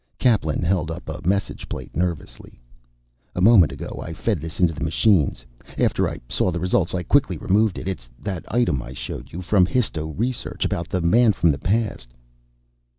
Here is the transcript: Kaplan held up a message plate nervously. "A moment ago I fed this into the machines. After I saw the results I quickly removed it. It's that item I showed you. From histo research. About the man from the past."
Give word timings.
Kaplan 0.17 0.63
held 0.63 0.89
up 0.89 1.07
a 1.07 1.21
message 1.27 1.69
plate 1.69 1.95
nervously. 1.95 2.59
"A 3.35 3.39
moment 3.39 3.71
ago 3.71 4.01
I 4.01 4.13
fed 4.13 4.41
this 4.41 4.59
into 4.59 4.73
the 4.73 4.83
machines. 4.83 5.45
After 5.77 6.09
I 6.09 6.17
saw 6.27 6.49
the 6.49 6.59
results 6.59 6.95
I 6.95 7.03
quickly 7.03 7.37
removed 7.37 7.77
it. 7.77 7.87
It's 7.87 8.09
that 8.17 8.43
item 8.51 8.81
I 8.81 8.93
showed 8.93 9.31
you. 9.31 9.43
From 9.43 9.67
histo 9.67 10.11
research. 10.17 10.65
About 10.65 10.89
the 10.89 11.01
man 11.01 11.33
from 11.33 11.51
the 11.51 11.59
past." 11.59 12.15